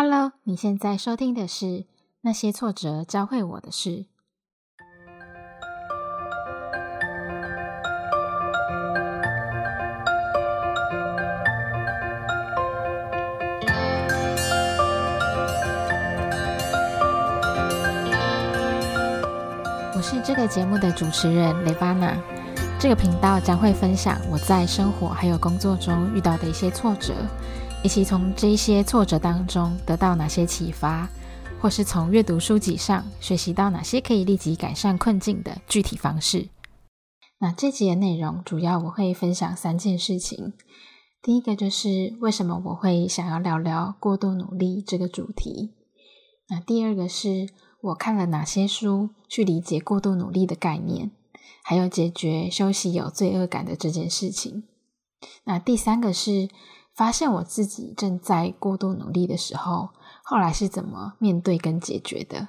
[0.00, 1.66] Hello，你现在收听的是
[2.20, 3.90] 《那些挫折教会我的事》。
[19.96, 22.16] 我是这个节目的主持人雷巴娜。
[22.78, 27.12] 这个频道将会分享我在生活还有工作中遇到的一些挫折。
[27.84, 31.08] 以及从这些挫折当中得到哪些启发，
[31.60, 36.48] 或是从阅读书籍上学习到哪些可以立即改善困境的具体方式。
[37.38, 40.52] 那这集的内容主要我会分享三件事情。
[41.22, 45.74] 第一个就是为什么我会想要聊聊过度努力这个主题。
[46.48, 47.48] 那第二个是
[47.80, 51.12] 我看了哪些书去理解过度努力的概念，
[51.62, 54.64] 还有解决休息有罪恶感的这件事情。
[55.44, 56.48] 那第三个是。
[56.98, 59.90] 发现我自己正在过度努力的时候，
[60.24, 62.48] 后来是怎么面对跟解决的？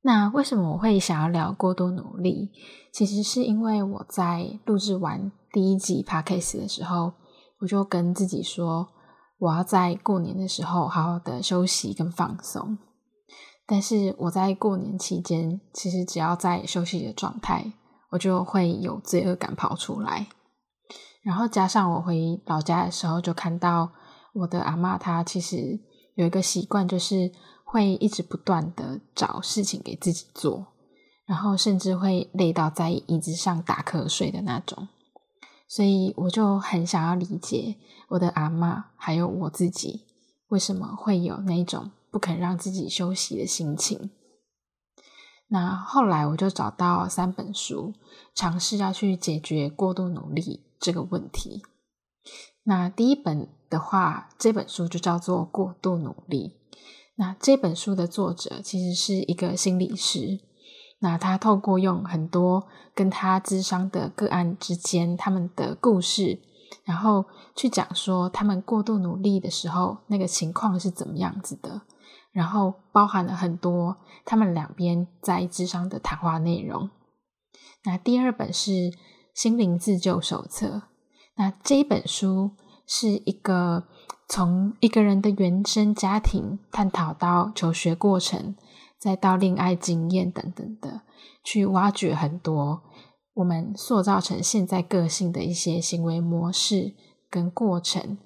[0.00, 2.52] 那为什么我会想要聊过度努力？
[2.90, 7.12] 其实是因为我在录制完第一集 podcast 的时候，
[7.58, 8.88] 我就跟自己说，
[9.36, 12.78] 我要在过年的时候好好的休息跟放松。
[13.66, 17.74] 但是我在过年期间，其实只要在休息的状态，
[18.12, 20.28] 我就会有罪恶感跑出来。
[21.22, 23.92] 然后加上我回老家的时候，就看到
[24.32, 25.78] 我的阿妈，她其实
[26.14, 27.30] 有一个习惯，就是
[27.64, 30.68] 会一直不断的找事情给自己做，
[31.26, 34.88] 然后甚至会累到在椅子上打瞌睡的那种。
[35.68, 37.76] 所以我就很想要理解
[38.08, 40.04] 我的阿妈还有我自己
[40.48, 44.10] 为什么会有那种不肯让自己休息的心情。
[45.48, 47.92] 那后来我就找到三本书，
[48.34, 50.69] 尝试要去解决过度努力。
[50.80, 51.62] 这个问题，
[52.62, 56.56] 那第一本的话，这本书就叫做《过度努力》。
[57.16, 60.40] 那这本书的作者其实是一个心理师，
[61.00, 66.40] 那他透过用很多跟他智商的个案之间他们的故事，
[66.84, 71.82] 然后去讲说他们过度努力的时候那个情况是怎么样子的，
[72.32, 76.88] 然后包含了很多他们两边在智商的谈话内容。
[77.84, 78.90] 那第二本是。
[79.34, 80.82] 心灵自救手册。
[81.36, 82.50] 那这一本书
[82.86, 83.84] 是一个
[84.28, 88.54] 从一个人的原生家庭探讨到求学过程，
[88.98, 91.02] 再到恋爱经验等等的，
[91.42, 92.82] 去挖掘很多
[93.34, 96.94] 我们塑造成现在个性的一些行为模式
[97.30, 98.18] 跟过程，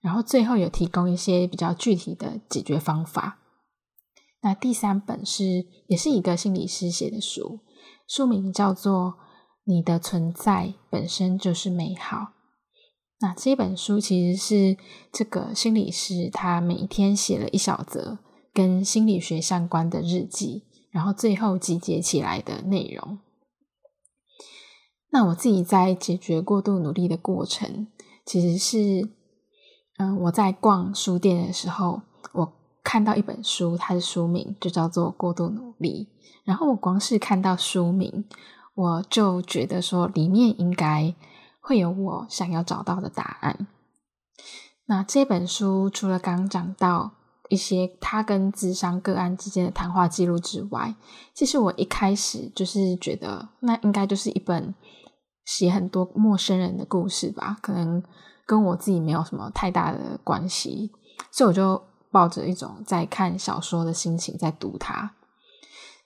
[0.00, 3.40] 然后最后有提供一些比较具体的解决方法。
[4.40, 7.60] 那第三本是也是一个心理师写的书，
[8.08, 9.18] 书名叫做。
[9.64, 12.32] 你的存在本身就是美好。
[13.20, 14.76] 那这本书其实是
[15.10, 18.18] 这个心理师他每一天写了一小则
[18.52, 23.18] 跟心理学相关的日记，然后最后集结起来的内容。
[25.10, 27.86] 那我自己在解决过度努力的过程，
[28.26, 29.08] 其实是，
[29.96, 32.02] 嗯，我在逛书店的时候，
[32.32, 32.52] 我
[32.82, 36.08] 看到一本书，它的书名就叫做《过度努力》，
[36.44, 38.24] 然后我光是看到书名。
[38.74, 41.14] 我就觉得说，里面应该
[41.60, 43.66] 会有我想要找到的答案。
[44.86, 47.12] 那这本书除了刚讲到
[47.48, 50.94] 一些他跟智商个案之间的谈话记录之外，
[51.32, 54.74] 其实我一开始就是觉得，那应该就是一本
[55.44, 58.02] 写很多陌生人的故事吧，可能
[58.44, 60.90] 跟我自己没有什么太大的关系，
[61.30, 61.80] 所以我就
[62.10, 65.14] 抱着一种在看小说的心情在读它。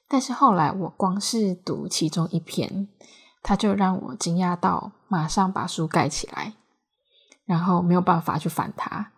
[0.08, 2.88] 但是后来，我光是读其中一篇，
[3.42, 6.54] 他就让我惊讶到，马上把书盖起来，
[7.44, 9.12] 然后没有办法去翻它。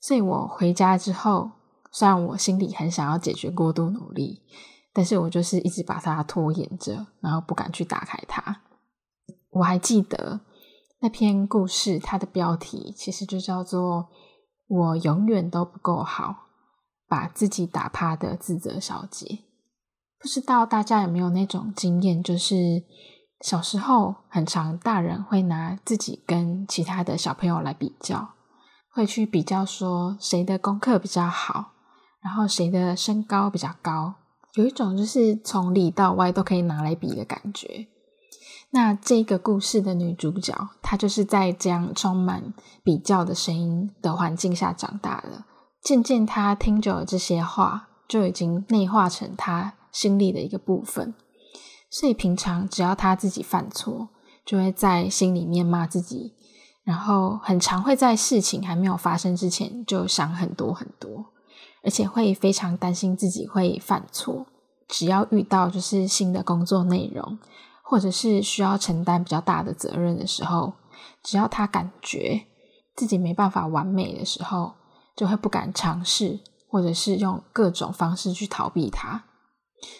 [0.00, 1.50] 所以我回家之后，
[1.90, 4.42] 虽然我心里很想要解决过度努力，
[4.94, 8.62] 但是我就是一直把它拖延着，然后不敢去打开它。
[9.50, 10.40] 我还记得
[11.00, 14.08] 那篇故事，它的标题其实就叫做
[14.66, 16.46] “我永远都不够好，
[17.06, 19.40] 把自己打趴的自责小姐”。
[20.22, 22.84] 不知道大家有没有那种经验，就是
[23.40, 28.30] 小时候很常大人会拿自己跟其他的小朋友来比较，
[28.92, 31.72] 会去比较说谁的功课比较好，
[32.22, 34.14] 然后谁的身高比较高，
[34.54, 37.88] 有一种就是从里到外都可以拿来比的感觉。
[38.70, 42.54] 那这个故事的女主角，她就是在这样充满
[42.84, 45.44] 比较的声音的环境下长大的，
[45.82, 49.74] 渐渐她听久了这些话，就已经内化成她。
[49.92, 51.14] 心里的一个部分，
[51.90, 54.08] 所以平常只要他自己犯错，
[54.44, 56.34] 就会在心里面骂自己，
[56.82, 61.26] 然后很常会在事情还没有发生之前就想很多很多，
[61.84, 64.46] 而且会非常担心自己会犯错。
[64.88, 67.38] 只要遇到就是新的工作内容，
[67.82, 70.72] 或者是需要承担比较大的责任的时候，
[71.22, 72.46] 只要他感觉
[72.94, 74.74] 自己没办法完美的时候，
[75.14, 79.24] 就会不敢尝试，或者是用各种方式去逃避它。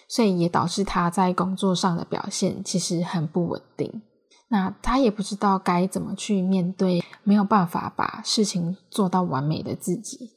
[0.08, 4.02] 所以也导致他在工作上的表现其实很不稳定。
[4.49, 10.31] 那他也不知道该怎么去面对没有办法把事情做到完美的自己。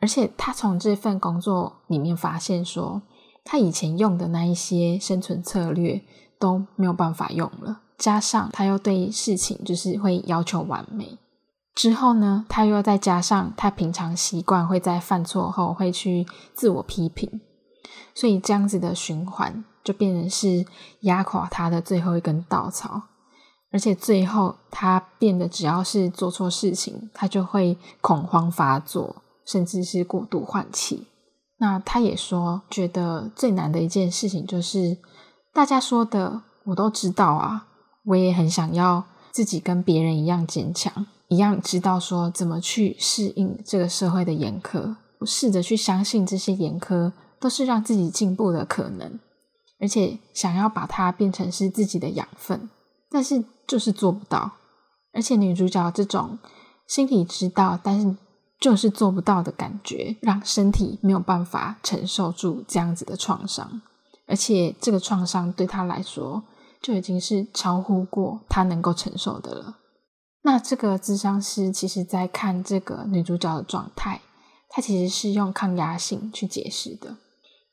[0.00, 3.02] 而且他从这份工作里面发现说。
[3.44, 6.00] 他以前用的那一些生存策略
[6.38, 11.18] 都没有办法用了，加上他又对事情就是会要求完美，
[11.74, 16.24] 之后呢，他又再加上他平常习惯会在犯错后会去
[16.54, 17.40] 自我批评，
[18.14, 20.64] 所以这样子的循环就变成是
[21.00, 23.02] 压垮他的最后一根稻草，
[23.72, 31.06] 而且最后他变得只要是做错事情，他就会恐慌发作，甚至是过度换气。
[31.58, 34.98] 那他也说，觉得最难的一件事情就是
[35.52, 37.66] 大家说的，我都知道啊，
[38.04, 47.12] 我也很想要自己跟别人一样坚强，一样知道说怎么去适应这个社会的严苛，我试着去相信这些严苛
[47.42, 49.18] 都是让自己进步的可能，
[49.80, 52.70] 而且想要把它变成是自己的养分，
[53.10, 54.52] 但是就是做不到。
[55.12, 56.38] 而且女主角这种
[56.86, 58.16] 心里知道，但是。
[58.62, 63.82] 就是做不到的感觉，让身体没有办法承受住这样子的创伤，
[64.28, 66.44] 而且这个创伤对她来说
[66.80, 69.78] 就已经是超乎过她能够承受的了。
[70.42, 74.20] 那这个智商师其实在看这个女主角的状态，
[74.68, 77.16] 他其实是用抗压性去解释的，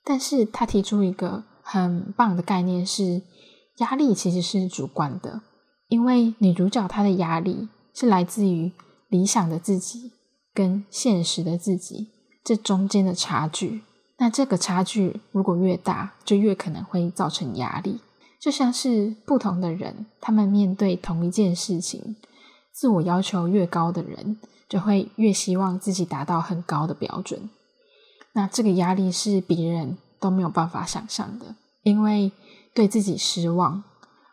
[0.04, 3.22] 但是他提出一个很棒的概念是，
[3.78, 5.42] 压力其实是主观的，
[5.88, 8.72] 因为女主角她的压力是来自于
[9.08, 10.12] 理想的自己。
[10.52, 12.10] 跟现实的自己
[12.44, 13.82] 这中间的差距，
[14.18, 18.02] 那这个差距如果越大，就越可能会造成压力。
[18.42, 22.18] 就像是不同的人，他们面对同一件事情，
[22.74, 24.38] 自我要求越高的人，
[24.68, 27.50] 就会越希望自己达到很高的标准。
[28.34, 32.32] 那这个压力是别人都没有办法想象的，因为
[32.74, 33.84] 对自己失望，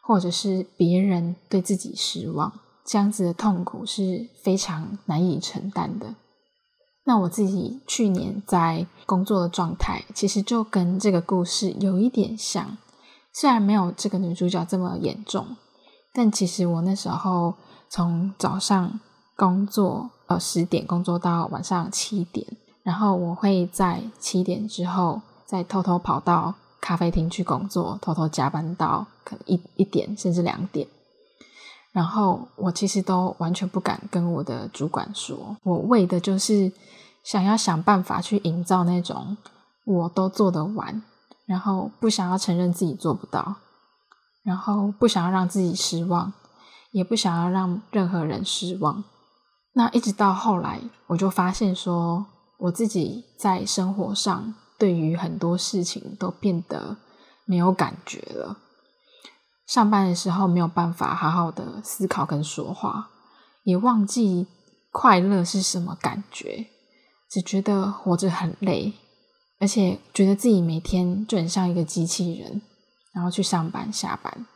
[0.03, 2.53] 或者是别人对自己失望。
[2.85, 6.15] 这样子的痛苦是非常难以承担的。
[7.05, 12.77] 那我自己去年在工作的状态，其实就跟这个故事有一点像，
[13.33, 15.57] 虽然没有这个女主角这么严重，
[16.13, 17.55] 但其实我那时候
[17.89, 19.01] 从早上
[19.37, 22.47] 工作，呃十点工作到晚上七点，
[22.87, 30.87] 然后我会在七点之后再偷偷跑到咖啡厅去工作，偷偷加班到可能一一点甚至两点。
[31.91, 36.71] 然后我其实都完全不敢跟我的主管说，我为的就是
[37.25, 39.37] 想要想办法去营造那种
[39.85, 41.03] 我都做得完，
[41.45, 43.57] 然后不想要承认自己做不到，
[44.45, 46.33] 然后不想要让自己失望，
[46.93, 49.03] 也不想要让任何人失望。
[49.73, 52.27] 那一直到后来，我就发现说，
[52.59, 56.97] 我自己在生活上对于很多事情都变得
[57.45, 58.59] 没有感觉了。
[59.67, 63.11] 上班的时候没有办法好好的思考跟说话，
[63.65, 64.47] 也忘记
[64.91, 66.69] 快乐是什么感觉，
[67.29, 68.95] 只觉得活着很累，
[69.59, 72.63] 而且觉得自己每天就很像一个机器人，
[73.13, 74.47] 然后去上班下班。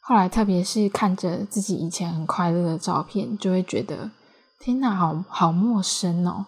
[0.00, 4.12] 后来特别是看着自己以前很快乐的照片，就会觉得
[4.60, 6.46] 天哪，好好陌生哦，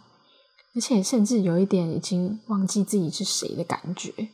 [0.79, 4.29] 而且甚至有一点已经忘记自己是谁的感觉。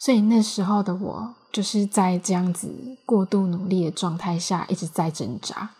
[0.00, 2.68] 所以那时候的我，就是在这样子
[3.06, 5.76] 过度努力的状态下，一直在挣扎，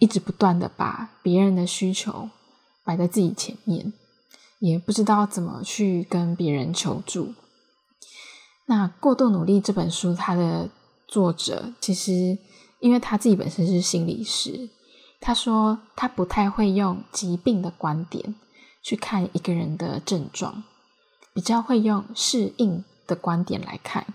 [0.00, 2.30] 一直不断的把别人的需求
[2.84, 3.92] 摆在自己前面，
[4.58, 7.34] 也不知道怎么去跟别人求助。
[8.66, 10.68] 那《过度努力》这本书，它的
[11.06, 12.36] 作者其实
[12.80, 14.68] 因为他自己本身是心理师，
[15.22, 18.34] 他说他不太会用疾病的观点
[18.82, 20.62] 去看一个人的症状，
[21.32, 22.84] 比较会用适应。
[23.04, 24.06] 的观点来看，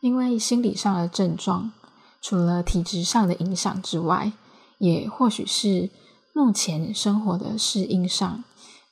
[0.00, 1.72] 因为心理上的症状，
[2.20, 4.32] 除了体质上的影响之外，
[4.76, 5.88] 也或许是
[6.34, 8.44] 目前生活的适应上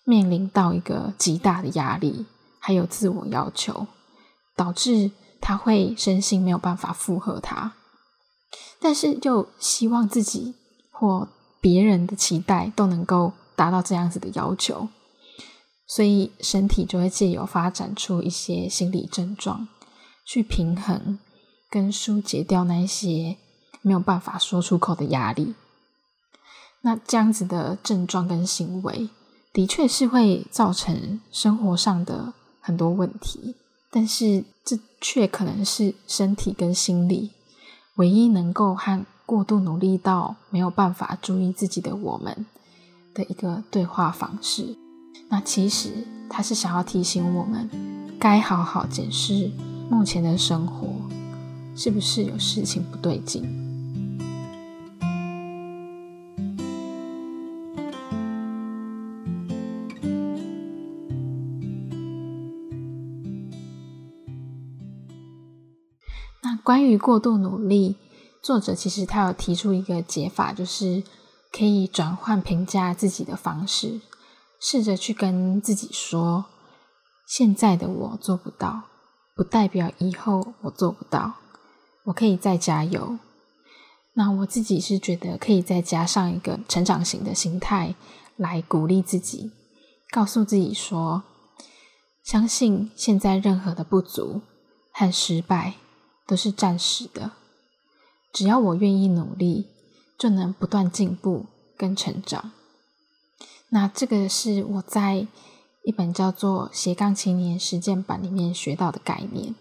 [0.04, 2.24] 面临到一个极大的压力，
[2.58, 3.86] 还有自我要求，
[4.56, 7.74] 导致他会身心没有办法负荷他，
[8.80, 10.54] 但是又希望自己
[10.94, 11.28] 或
[11.60, 14.88] 别人的期待都能够达到这样子的要求。
[15.86, 19.68] 所以身体就会借由发展出一些心理症状，
[20.24, 21.18] 去平衡
[21.68, 23.36] 跟疏解掉那些
[23.82, 25.54] 没有办法说出口的压力。
[26.80, 29.10] 那这样子的症状跟行为，
[29.52, 33.54] 的确是会造成生活上的很多问题，
[33.90, 37.32] 但是这却可能是身体跟心理
[37.96, 42.46] 唯一能够和过度努力到没有办法注意自己的我们
[43.14, 44.76] 的一个对话方式。
[45.28, 47.68] 那其实他是想要提醒我们，
[48.18, 49.50] 该好好检视
[49.90, 50.88] 目前的生活
[51.74, 53.60] 是不是有事情不对劲。
[66.62, 67.96] 关于过度努力，
[68.44, 71.02] 作者其实他有提出一个解法，就是
[71.50, 74.02] 可以转换评价自己的方式，
[74.60, 76.44] 试着去跟自己说：
[77.26, 78.82] 现在的我做不到，
[79.34, 81.36] 不代表以后我做不到，
[82.04, 83.18] 我可以再加油。
[84.12, 87.94] 那我自己是觉得可以再加上一个成长型的心态
[88.36, 89.52] 来鼓励自己，
[90.10, 91.22] 告诉自己说：
[92.22, 94.42] 相信现在任何的不足
[94.92, 95.76] 和失败。
[96.26, 97.32] 都是暂时的，
[98.34, 99.68] 只要我愿意努力，
[100.18, 102.50] 就能不断进步跟成长。
[103.68, 105.28] 那这个是我在
[105.84, 109.54] 一本叫做《斜杠青年实践版》里面学到的概念。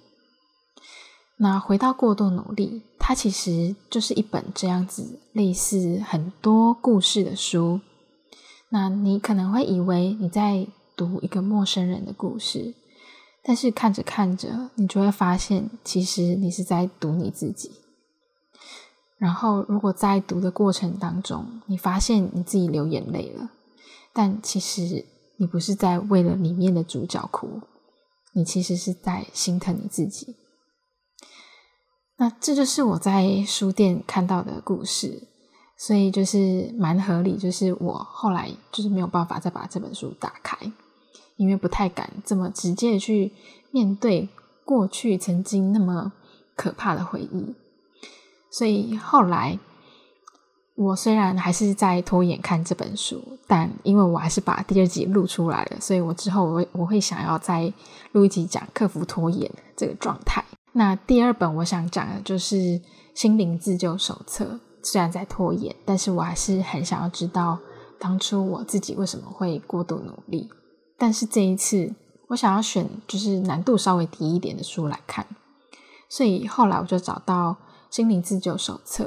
[1.37, 7.79] 那回到过度努力，它其实就是一本这样子类似很多故事的书。
[8.69, 10.65] 那你可能会以为你在
[10.95, 12.73] 读一个陌生人的故事。
[13.43, 17.71] 但是看着看着，你就会发现，其实你是在读你自己。
[19.23, 23.49] 然后，如果在读的过程当中，你发现你自己流眼泪了，
[24.11, 25.05] 但其实
[25.37, 27.61] 你不是在为了里面的主角哭，
[28.33, 30.35] 你其实是在心疼你自己。
[32.17, 35.29] 那这就是我在书店看到的故事，
[35.77, 40.57] 所以就是蛮合理，就是我后来就是没有办法再把这本书打开。
[41.37, 43.31] 因为不太敢这么直接去
[43.71, 44.27] 面对
[44.65, 46.11] 过去曾经那么
[46.57, 47.55] 可怕的回忆，
[48.53, 49.57] 所以后来
[50.75, 57.73] 我虽然还是在拖延看这本书，但因为我还是把第二集录出来了，所以我之后我我会想要再
[58.11, 60.45] 录一集讲克服拖延这个状态。
[60.73, 62.55] 那第二本我想讲的就是
[63.15, 64.45] 《心灵自救手册》，
[64.83, 67.57] 虽然在拖延，但是我还是很想要知道
[67.99, 70.47] 当初我自己为什么会过度努力。
[70.97, 71.91] 但是这一次，
[72.27, 75.25] 我想要选就是难度稍微低一点的书来看，
[76.07, 77.51] 所以后来我就找到
[77.93, 79.03] 《心灵自救手册》。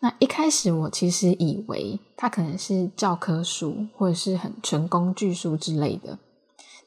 [0.00, 6.18] 那一开始我其实以为它可能是教科书或者是很纯工具书之类的，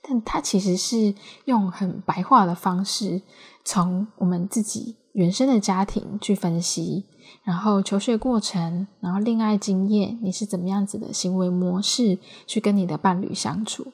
[0.04, 1.16] 但它其实是
[1.46, 3.24] 用很白话的方式，
[3.66, 7.06] 从我们自己原生的家庭去分析，
[7.44, 13.92] 然后求学过程，然后恋爱经验，你是怎么样子的行为模式去跟你的伴侣相处。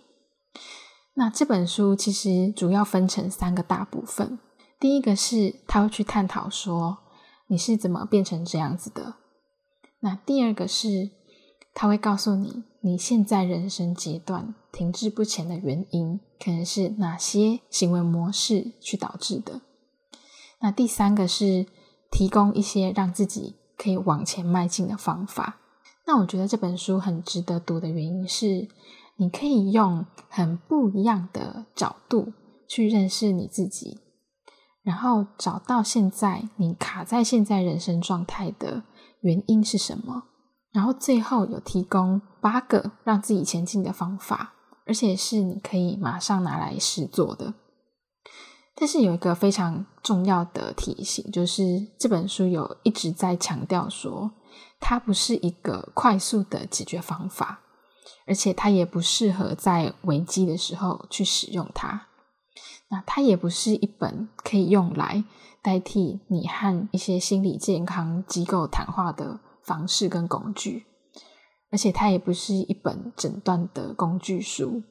[1.14, 4.40] 那这本书其实主要分成三个大部分。
[4.80, 7.00] 第一个是他会去探讨说
[7.48, 9.16] 你是怎么变成这样子的。
[10.00, 11.12] 那第二个是
[11.74, 19.62] 他会告诉你你现在人生阶段停滞不前的原因，可能是哪些行为模式去导致的。
[20.60, 21.66] 那第三个是
[22.12, 25.60] 提供一些让自己可以往前迈进的方法。
[26.06, 28.68] 那我觉得这本书很值得读的原因是。
[29.20, 32.34] 你可以用很不一样的角度
[32.68, 33.98] 去认识你自己，
[34.88, 38.84] 然后找到现在你卡在现在人生状态的
[39.20, 40.24] 原因是什么，
[40.72, 44.54] 然后最后有提供八个让自己前进的方法，
[44.86, 47.54] 而且是你可以马上拿来试做的。
[48.76, 51.64] 但是有一个非常重要的提醒，就是
[52.00, 54.32] 这本书有一直在强调说，
[54.80, 57.60] 它不是一个快速的解决方法。
[58.26, 62.07] 而且它也不适合在危机的时候去使用它。
[62.90, 65.24] 那它也不是一本可以用来
[65.62, 70.86] 代替你和一些心理健康机构谈话的方式跟工具。
[71.70, 74.84] 而且它也不是一本诊断的工具书。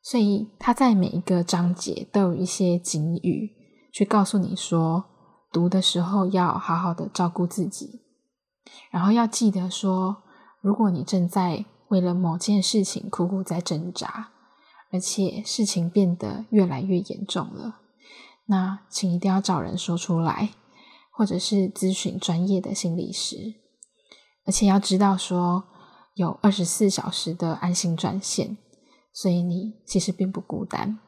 [0.00, 3.50] 所以它在每一个章节都有一些警语，
[3.92, 5.04] 去告诉你说，
[5.50, 8.02] 读的时候要好好的照顾自己，
[8.90, 10.22] 然后要记得说，
[10.60, 14.33] 如果你正在为了某件事情苦苦在挣扎，
[14.94, 17.80] 而且事情变得越来越严重了，
[18.46, 20.50] 那请一定要找人说出来，
[21.10, 23.56] 或者是咨询专业的心理师，
[24.46, 25.64] 而且要知道说
[26.14, 28.56] 有二十四小时的安心专线，
[29.12, 31.00] 所以你其实并不孤单。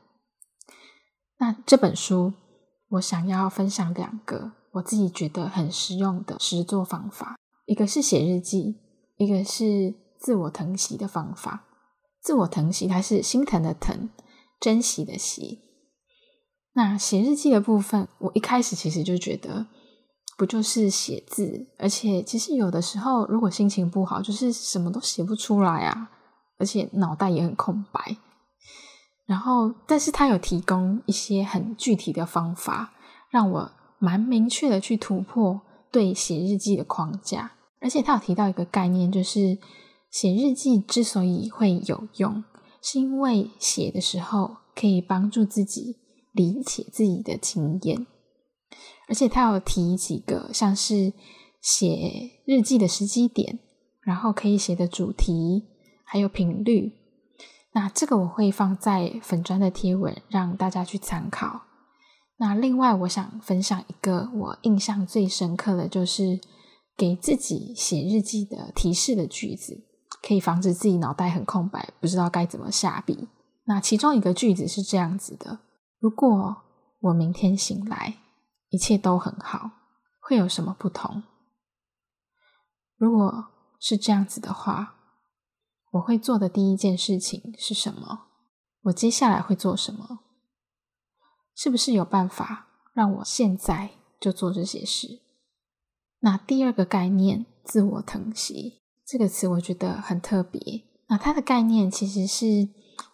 [1.39, 2.33] 那这本书
[2.89, 8.81] 我想要分享两个我自己觉得很实用的实作方法，一个是写日记，
[9.17, 9.95] 一个是。
[10.19, 11.67] 自我疼惜的方法。
[12.27, 14.11] 自我疼惜，它是心疼的疼，
[14.59, 15.61] 珍惜的惜。
[16.73, 19.69] 那写日记的部分，我一开始其实就觉得，
[20.37, 26.11] 不就是写字，而且其实有的时候，如果心情不好，就是什么都写不出来啊，
[26.59, 28.17] 而且脑袋也很空白。
[29.27, 32.93] 然后，但是他有提供一些很具体的方法，
[33.31, 35.61] 让我蛮明确的去突破
[35.93, 37.53] 对写日记的框架。
[37.81, 39.57] 而且他有提到一个概念，就是
[40.17, 42.43] 写日记之所以会有用，
[42.81, 45.99] 是因为写的时候可以帮助自己
[46.33, 48.07] 理解自己的经验。
[49.09, 51.13] 而且他有提几个像是
[51.61, 53.59] 写日记的时机点，
[54.01, 55.67] 然后可以写的主题，
[56.03, 56.95] 还有频率。
[57.75, 61.61] 那这个我会放在粉砖的贴文，让大家去参考。
[62.39, 66.41] 那另外，我想分享一个我印象最深刻的就是
[66.97, 69.85] 给自己写日记的提示的句子，
[70.23, 73.29] 可以防止自己脑袋很空白，不知道该怎么下笔。
[73.65, 75.59] 那其中一个句子是这样子的：
[75.99, 76.57] 如果
[77.01, 78.17] 我明天醒来，
[78.71, 79.71] 一切都很好，
[80.21, 81.23] 会有什么不同？
[82.97, 83.49] 如果
[83.81, 84.95] 是这样子的话。
[85.93, 88.27] 我会做的第一件事情是什么？
[88.83, 90.19] 我接下来会做什么？
[91.55, 95.21] 是不是有办法让我现在就做这些事？
[96.21, 100.83] 那第二个概念“自我疼惜”这个词，我觉得很特别。
[101.09, 102.69] 那它的概念其实是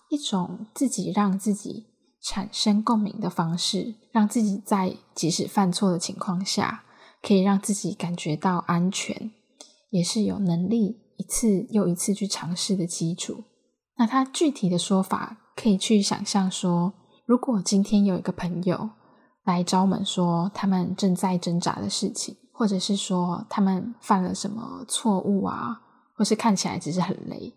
[0.08, 1.86] 一种自己让自己
[2.22, 6.84] 产生共鸣的方式，让自己在即使犯错的情况下，
[7.20, 9.30] 可以让自己感觉到安全，
[9.90, 11.00] 也是有能力。
[11.18, 13.44] 一次又一次去尝试的基础。
[13.96, 16.94] 那他具体的说法，可以去想象说，
[17.26, 18.90] 如果今天有一个朋友
[19.44, 25.80] 来找我们说他们正在挣扎的事情，或者是说他们犯了什么错误啊，
[26.14, 27.52] 或是看起来只是很累，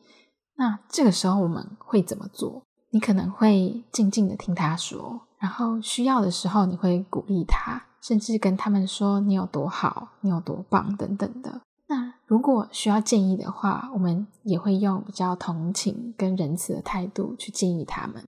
[0.56, 2.64] 那这个时候我们会怎么做？
[2.92, 11.62] 你可能会静静的听他说，然后需要的时候你会鼓励他，甚至跟他们说你有多好，你有多棒等等的。
[11.88, 18.24] 那如果需要建议的话，我们也会用比较同情跟仁慈的态度去建议他们，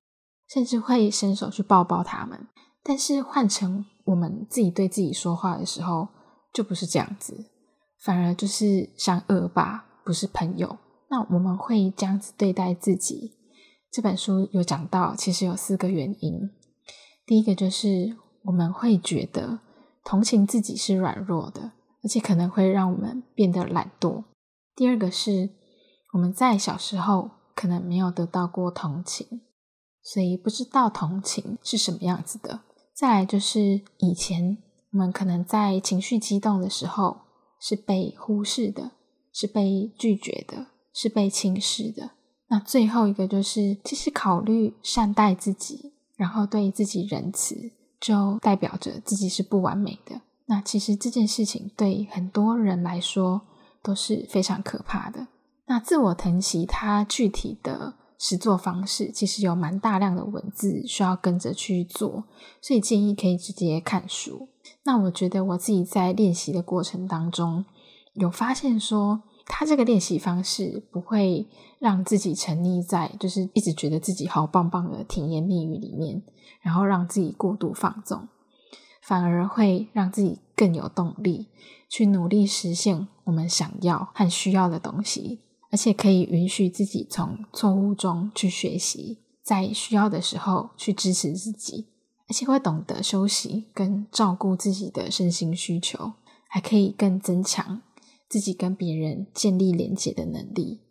[0.50, 2.48] 甚至会伸手去抱抱他们。
[2.84, 6.08] 但是换成我们自己对自己说话的时候，
[6.58, 7.52] 就不是这样子，
[8.00, 10.80] 反而就是像恶霸，不是朋友。
[11.12, 13.38] 那我们会这样子对待自己。
[13.92, 16.50] 这本书有讲到，其实有四个原因。
[17.28, 19.60] 第一个就是我们会觉得
[20.04, 21.74] 同情自己是软弱的。
[22.04, 24.24] 而且可能会让我们变得懒惰。
[24.76, 25.50] 第二个是
[26.14, 29.42] 我们在小时候可能没有得到过同情，
[30.02, 32.62] 所以不知道同情是什么样子的。
[32.96, 34.58] 再来就是以前
[34.92, 37.18] 我们可能在情绪激动的时候
[37.60, 38.92] 是被忽视的，
[39.34, 42.12] 是被拒绝的，是被轻视的。
[42.48, 50.22] 那最后一个就是，其实考虑善待自己，然后对自己仁慈，就代表着自己是不完美的。
[50.46, 53.42] 那其实这件事情对很多人来说
[53.84, 55.28] 都是非常可怕的。
[55.66, 62.24] 那自我疼惜，它具体的实作方式其实有蛮大量的文字需要跟着去做，
[62.62, 64.48] 所以建议可以直接看书。
[64.88, 67.66] 那我觉得我自己在练习的过程当中，
[68.14, 71.46] 有发现说，他这个练习方式不会
[71.78, 76.24] 让自己沉溺在就是一直觉得自己好棒棒的甜言蜜语里面，
[76.62, 78.30] 然后让自己过度放纵。
[79.02, 81.48] 反而会让自己更有动力，
[81.90, 91.88] 去努力实现我们想要和需要的东西，而且可以允许自己从错误中去学习，在需要的时候去支持自己，
[92.30, 96.14] 而且会懂得休息跟照顾自己的身心需求，
[96.50, 97.82] 还可以更增强
[98.28, 100.82] 自己跟别人建立连接的能力。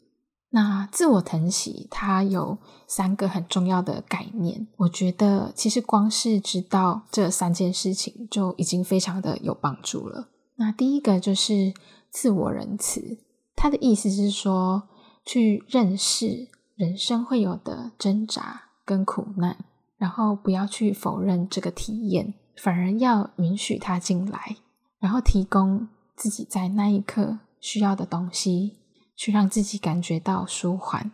[0.50, 4.68] 那自我疼惜，它有三个很重要的概念。
[4.76, 10.28] 我觉得其实光是知道这三件事情，就已经非常的有帮助了。
[10.54, 11.74] 那第一个就是
[12.10, 13.18] 自我仁慈，
[13.54, 14.84] 它的意思是说，
[15.26, 19.64] 去认识人生会有的挣扎跟苦难，
[19.98, 24.56] 然后不要去否认这个体验，反而要允许它进来，
[24.98, 28.78] 然后提供自己在那一刻需要的东西。
[29.18, 31.10] 去让自己感觉到舒缓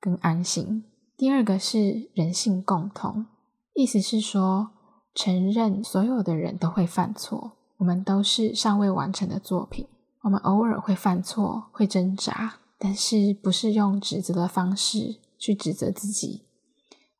[0.00, 0.82] 跟安心。
[1.16, 3.26] 第二个是人性共同，
[3.74, 4.70] 意思是说，
[5.14, 9.86] 承认所有的人都会犯错，我们都是尚未完成的作品，
[10.22, 16.42] 我们偶尔会犯错，会挣扎，但是不是用指责的方式去指责自己，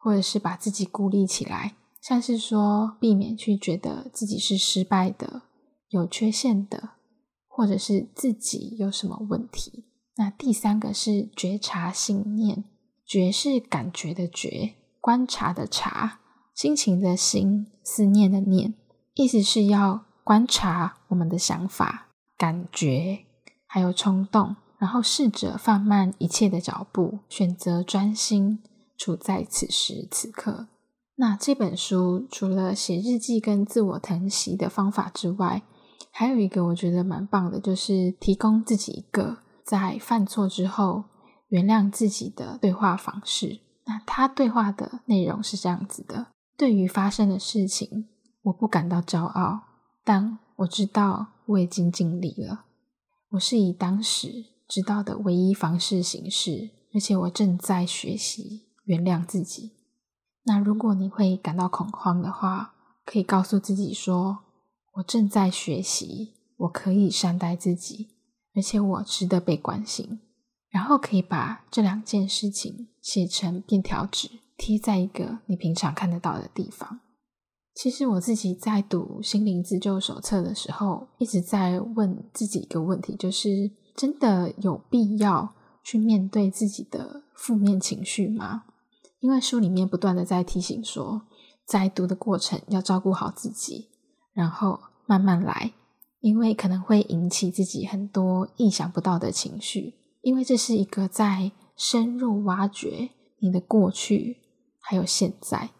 [0.04, 5.44] 或者是把自己孤立起来，像是说避免去觉得自己是失败的、
[5.88, 6.90] 有缺陷的，
[7.48, 9.86] 或者是自己有什么问题。
[10.16, 12.64] 那第三个是觉察信念，
[13.06, 16.20] 觉是感觉的觉，观察的察，
[16.54, 18.74] 心情的心，思念的念，
[19.14, 23.24] 意思是要观察我们的想法、感觉，
[23.66, 28.62] 还有冲动，然后试着放慢一切的脚步，选择专心
[29.04, 30.68] 处在此时此刻。
[31.16, 35.62] 那这本书除了写日记跟自我疼惜的方法之外，
[36.10, 41.04] 还有一个我觉得蛮棒的，就是提供自己一个在犯错之后
[41.48, 43.60] 原谅自己的对话方式。
[43.84, 48.08] 那他对话的内容是这样子的：对于发生的事情，
[48.44, 49.60] 我不感到骄傲，
[50.02, 52.64] 但我知道我已经尽力了。
[53.32, 59.72] 我是以当时知道的唯一方式行事，而且我正在学习原谅自己。
[60.44, 64.40] 那如果你会感到恐慌的话，可以告诉自己说
[64.94, 68.08] ：“我正在学习，我可以善待自己，
[68.54, 70.20] 而且我值得被关心。”
[70.70, 77.00] 然后可以把这两件事情写成便条纸，贴在一个你平常看得到的地方。
[77.74, 88.64] 其实我自己在读心灵自救手册的时候，一直在问自己一个问题：就是真的有必要去面对自己的负面情绪吗？
[89.24, 91.22] 因为书里面不断的在提醒说，
[91.64, 93.88] 在读的过程要照顾好自己，
[94.34, 95.72] 然后慢慢来，
[96.20, 104.36] 因为可能会引起自己很多意想不到的情绪，因为这是一个在深入挖掘你的过去
[104.78, 105.70] 还有现在，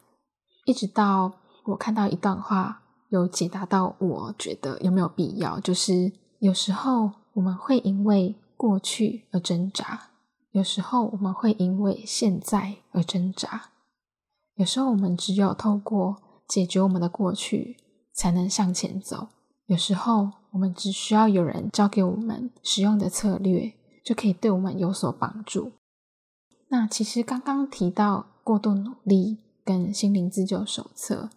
[0.64, 1.34] 一直到
[1.66, 10.13] 我看到一段话，有解答到我觉得有没有必要，就是有时候我们会因为过去而挣扎。
[10.54, 13.70] 有时候我们会因为现在而挣扎，
[14.54, 17.76] 有时候我们只有透过解决我们的过去，
[18.12, 19.26] 才能向前走。
[19.66, 23.72] 有时候我们只需要有人教给我们使用的策略，
[24.04, 25.72] 就可以对我们有所帮助。
[26.68, 31.30] 那其实刚刚提到过度努力跟心灵自救手册，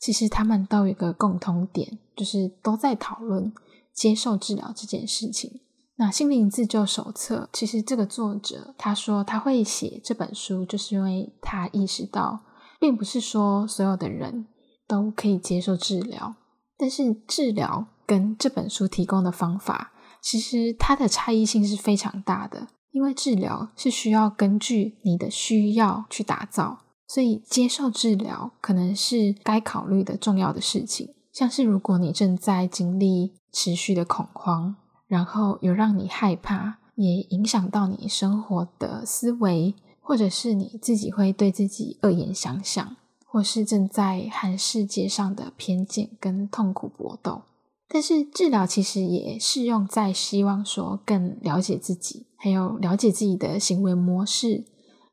[0.00, 3.54] 其实他们都有一个共通点，就是都在讨论
[3.94, 5.60] 接受治疗这件事情。
[5.98, 12.40] 那心灵自救手册，其实这个作者他说他会写这本书，就是因为他意识到，
[12.78, 14.46] 并不是说所有的人
[14.86, 16.34] 都可以接受治疗，
[16.76, 22.68] 但是治疗跟这本书提供的方法，其实它的差异性是非常大的。
[22.92, 26.78] 因为治疗是需要根据你的需要去打造，
[27.08, 31.14] 所以接受治疗可能是该考虑的重要的事情。
[31.32, 34.76] 像是如果你正在经历持续的恐慌。
[35.06, 47.42] 然后有让你害怕，也影响到你生活的思维，或者是你自己会对自己恶言相向，或是正在和世界上的偏见跟痛苦搏斗。
[47.88, 54.64] 但是治疗其实也适用在希望说更了解自己，还有了解自己的行为模式、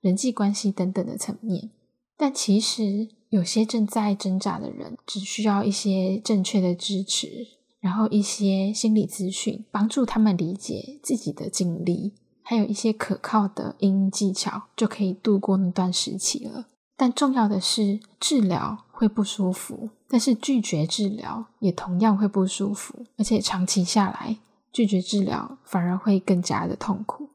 [0.01, 1.69] 人际关系等等的层面。
[2.17, 7.47] 但其实有些正在挣扎的人，只需要一些正确的支持。
[7.83, 16.67] 然后一些心理咨询，帮助他们理解自己的经历，还有一些可靠的应技巧，就可以度过那段时期了。
[16.95, 24.37] 但重要的是，治疗会不舒服，但是拒绝治疗也同样会不舒服，而且长期下来，
[24.71, 27.31] 拒绝治疗反而会更加的痛苦。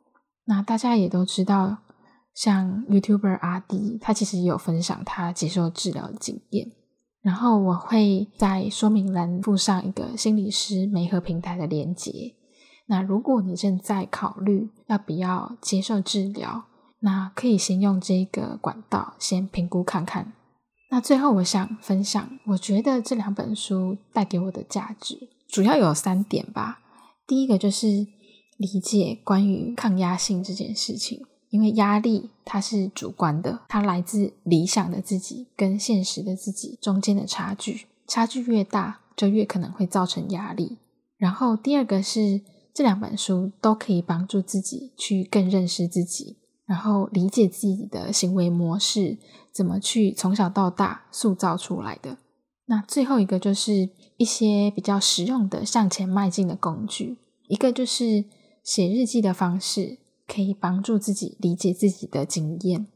[0.46, 1.76] 那大家也都知道，
[2.32, 6.72] 像 YouTuber 阿迪，他其实也有分享他接受治疗的经验。
[7.28, 12.34] 然后我会在说明栏附上一个心理师媒合平台的连接。
[12.86, 16.64] 那如果你正在考虑要不要接受治疗，
[17.00, 20.32] 那可以先用这个管道先评估看看。
[20.90, 26.80] 那最后我想分享，我觉得这两本书带给我的价值主要有三点吧。
[27.26, 28.06] 第一个就是
[28.56, 31.26] 理解关于抗压性这件事情。
[31.50, 40.78] 因为压力它是主观的，它来自理想的自己跟现实的自己中间的差距，差距越大，就越可能会造成压力。
[41.16, 49.18] 然后第二个是这两本书都可以帮助自己去更认识自己，然后理解自己的行为模式
[49.50, 52.18] 怎么去从小到大塑造出来的。
[52.66, 58.26] 那最后一个就是一些比较实用的向前迈进的工具，一个就是
[58.62, 59.98] 写日记的方式。
[60.28, 62.86] 可以帮助自己理解自己的经验。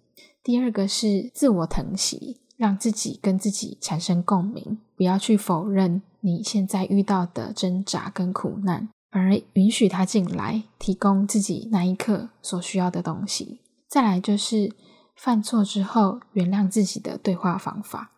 [0.45, 13.61] 第二个是自我疼惜，让自己跟自己产生共鸣，不要去否认你现在遇到的挣扎跟苦难，反而允许他进来，提供自己那一刻所需要的东西。
[13.88, 14.73] 再来就是
[15.16, 18.11] 犯错之后原谅自己的对话方法。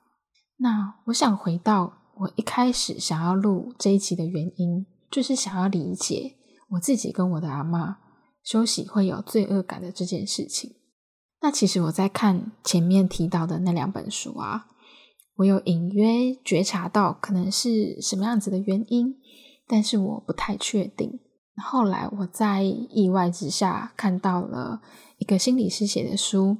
[0.57, 6.37] 那我想回到我一开始想要录这一集的原因，就是想要理解
[6.71, 7.99] 我自己跟我的阿妈。
[8.45, 10.77] 休息会有罪恶感的这件事情，
[11.41, 14.67] 那其实我在看前面提到的那两本书啊，
[15.37, 19.17] 我有隐约觉察到可能是什么样子的原因，
[19.67, 21.21] 但是我不太确定。
[21.57, 24.83] 后来我在意外之下看到了
[25.19, 26.59] 一个心理师写的书，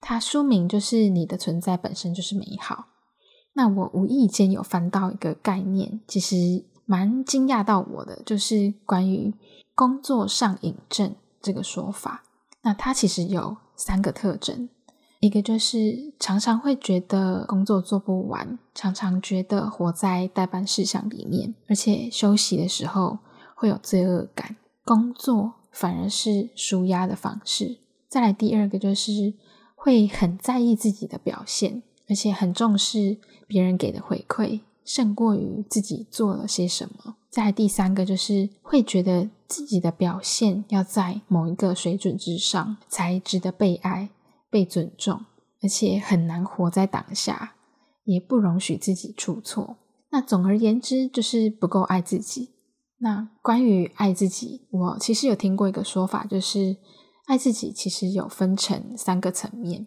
[0.00, 2.74] 它书名就是《你的存在本身就是美好》。
[3.54, 9.34] 那我无意间有翻到一个概念，其实蛮惊讶到我的，就是关于
[9.74, 12.24] 工作上瘾症这个说法。
[12.62, 14.68] 那它其实有三个特征，
[15.20, 23.18] 一个就是常常会觉得工作做不完，常常觉得活在代办事项里面，而且休息的时候。
[23.54, 27.78] 会有罪恶感，工作反而是舒压的方式。
[28.08, 29.34] 再来第二个就是
[29.76, 37.16] 会很在意自己的表现，而且很重视别人给的回馈，胜过于自己做了些什么。
[37.30, 44.10] 再第三个就是会觉得自己的表现要在某一个水准之上，才值得被爱、
[44.50, 45.24] 被尊重，
[45.62, 47.54] 而且很难活在当下，
[48.04, 49.76] 也不容许自己出错。
[50.10, 52.50] 那总而言之，就是不够爱自己。
[52.98, 56.76] 那关于爱自己，我其实有听过一个说法，就是
[57.24, 59.86] 爱自己其实有分成三个层面。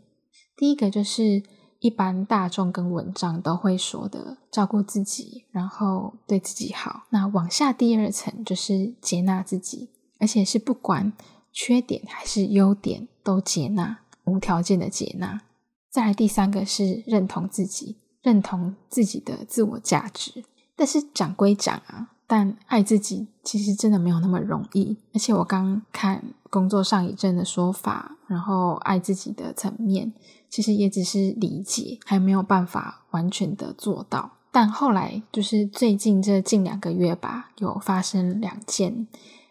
[0.57, 1.43] 第一个就是
[1.85, 7.03] 一般大众跟文章都会说的照顾自己，然后对自己好。
[7.11, 11.13] 那往下第二层就是接纳自己，而且是不管
[11.53, 15.43] 缺点还是优点都接纳，无条件的接纳。
[15.91, 20.43] 再来第三个是认同自己，认同自己的自我价值。
[20.75, 22.13] 但是讲归讲啊。
[22.27, 30.11] 但爱自己其实真的没有那么容易，而且我刚看工作上一阵的说法，然后爱自己的层面，
[30.49, 34.31] 其实也只是理解，还没有办法完全的做到。
[34.51, 39.05] 但后来就是最近这近两个月吧，有发生两件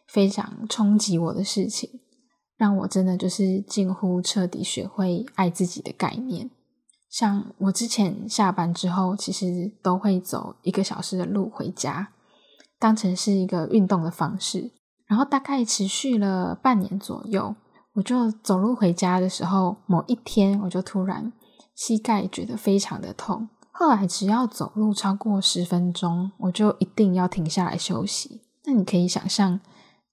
[0.08, 2.00] 非常冲击我的事情，
[2.56, 6.50] 让我真的就是近乎彻底学会爱自己的概念。
[7.10, 12.08] 像我之前下班之后，其实都会走一个小时的路回家。
[12.84, 14.70] 当成是一个运动的方式，
[15.06, 17.54] 然后大概持续了半年左右。
[17.94, 21.32] 我就走路回家的时候，某一天我就突然
[21.74, 23.48] 膝盖觉得非常的痛。
[23.70, 28.42] 后来只要走路超过十分钟，我就一定要停下来休息。
[28.66, 29.58] 那你可以想象，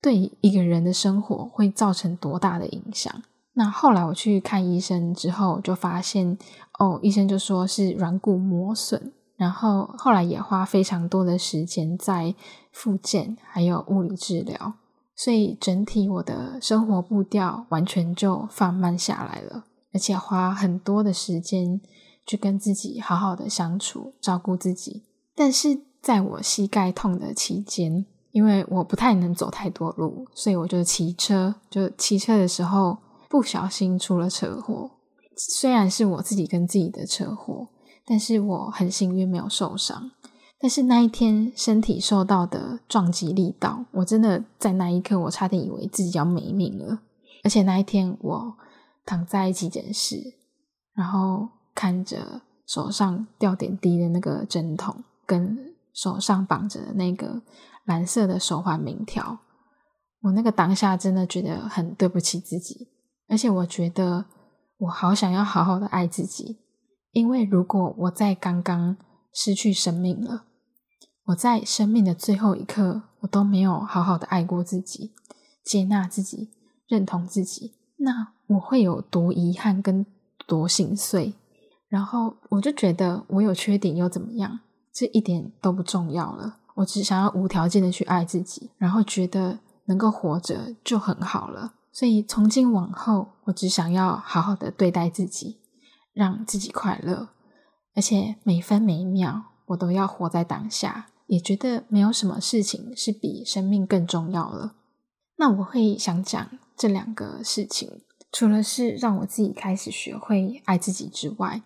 [0.02, 3.14] 对一个人的生活会造成多大的影响？
[3.56, 6.38] 那后来我去看医生之后，就发现
[6.80, 9.12] 哦，医生就说是软骨磨损。
[9.42, 12.36] 然后后来也花非常多的时间在
[12.72, 14.74] 复健，还有物理治疗，
[15.16, 19.64] 所以整体我的生活步调完全就放慢下来了，
[19.96, 21.82] 而且花很多的时间
[22.24, 25.02] 去跟自己好好的相处，照顾自己。
[25.36, 32.96] 但是在我膝盖痛的期间，因为我不太能走太多路，所以我就骑车，就骑车的时候
[33.28, 34.92] 不小心出了车祸，
[35.36, 37.70] 虽然是我自己跟自己的车祸。
[38.12, 40.12] 但是我很幸运没有受伤，
[40.60, 47.00] 但是那一天身体受到的撞击力道，我真的在那一刻我差点以为自己要没命了。
[47.42, 48.54] 而且那一天我
[49.06, 50.18] 躺在急诊室，
[50.94, 54.94] 然后看着手上吊点滴的那个针筒，
[55.26, 57.42] 跟手上绑着的那个
[57.86, 59.40] 蓝色的手环名条，
[60.24, 62.90] 我那个当下真的觉得很对不起自己，
[63.30, 64.26] 而且我觉得
[64.80, 66.58] 我好想要好好的爱自己。
[67.12, 68.98] 因为如果我在刚刚
[69.34, 70.46] 失去生命了，
[71.26, 75.14] 我在生命的最后一刻，我都没有好好的爱过自己、
[75.64, 76.50] 接纳自己、
[76.88, 80.06] 认同自己，那我会有多遗憾跟
[80.48, 81.34] 多心碎。
[81.88, 84.60] 然后我就觉得我有缺点又怎么样？
[84.94, 86.58] 这一点都不重要了。
[86.76, 91.74] 我只想要无条件的去爱自己，然后觉得能够活着就很好了。
[91.92, 95.58] 所以从今往后，我只想要好好的对待自己。
[96.14, 97.30] 让自己快乐，
[97.96, 104.76] 而且每分每秒我都要活在当下，也觉得没有什么事情是比生命更重要了。
[105.38, 111.62] 那我会想讲这两个事情，除了是让我自己开始学会爱自己之外，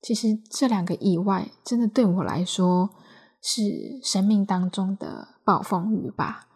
[0.00, 2.90] 其实这两个意外真的对我来说
[3.42, 3.62] 是
[4.02, 6.46] 生命当中的暴风雨吧，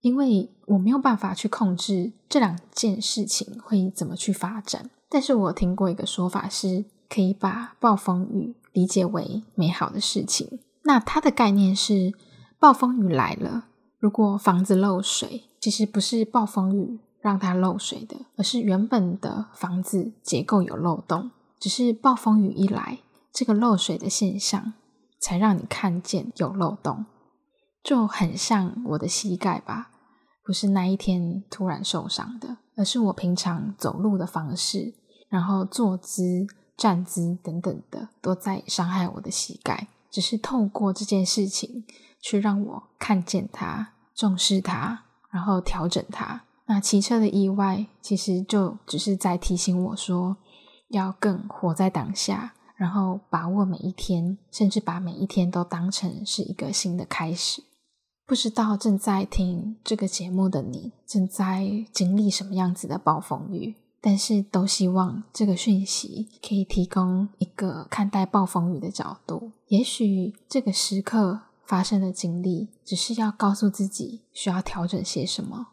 [0.00, 4.90] 因为我没有办法去控制这两件事情会怎么去发展。
[5.10, 10.60] 但是我听过一个说法，是可以把暴风雨理解为美好的事情。
[10.82, 12.12] 那它的概念是，
[12.58, 13.66] 暴风雨来了，
[13.98, 22.98] 如果房子漏水，其实不是暴风雨让它漏水的，而是原本的房子结构有漏洞，只是暴风雨一来，
[23.32, 24.74] 这个漏水的现象
[25.18, 27.06] 才让你看见有漏洞。
[27.82, 29.90] 就很像我的膝盖吧，
[30.44, 32.58] 不是那一天突然受伤的。
[32.78, 34.94] 而是我平常走路的方式，
[35.28, 39.88] 然后坐姿、站姿等等的，都在伤害我的膝盖。
[40.08, 41.84] 只是透过这件事情，
[42.20, 46.42] 去让我看见它、重视它，然后调整它。
[46.66, 50.36] 那骑车的意外，其实就只是在提醒我说，
[50.90, 57.64] 要更活在当下，然后把握每一天，甚至把每一天都当成是一个新的开始。
[58.28, 63.74] 不知道正在听这个节目的你，正在经历什么样子的暴风雨？
[64.02, 69.52] 但是都希望这个讯息可以提供一个看待暴风雨的角度。
[69.68, 75.68] 也许这个时刻发生的经历，只是要告诉自己需要调整些什么。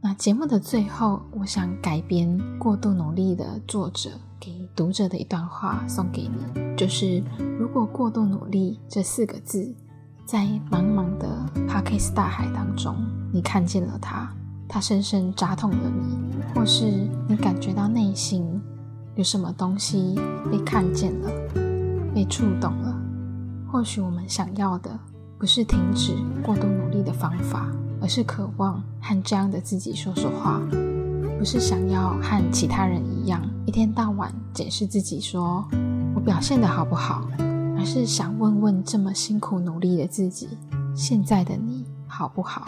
[0.00, 2.26] 那节目的最后，我想改编
[2.58, 7.22] 《过度努力》的作者给读者的一段话送给你，就是
[7.58, 9.72] 如果过度努力这四个字，
[10.24, 12.96] 在茫茫的帕克斯大海当中，
[13.30, 14.34] 你看见了它。
[14.66, 16.84] 它深深扎痛了你，或是
[17.28, 18.62] 你感觉到内心
[19.16, 20.14] 有什么东西
[20.50, 21.30] 被看见了，
[22.14, 22.96] 被触动了。
[23.70, 24.96] 或许我们想要的
[25.38, 27.68] 不是停止过度努力的方法，
[28.00, 30.62] 而是渴望和这样的自己说说话。
[31.36, 35.64] 不是想要和其他人一样，一天到晚检视自己，说
[36.12, 37.24] 我表现的好不好，
[37.78, 40.48] 而是想问问这么辛苦努力的自己，
[40.92, 42.66] 现在的你好不好？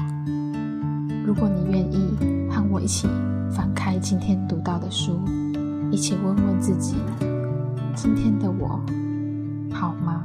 [1.27, 3.09] 如果你愿意和我一起
[3.51, 5.19] 翻开今天读到的书，
[5.91, 6.95] 一起问问自己：
[7.97, 8.81] 今天的我
[9.75, 10.25] 好吗？